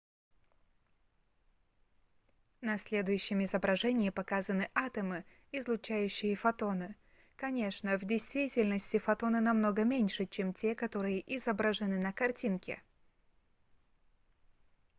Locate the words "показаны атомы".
4.09-5.25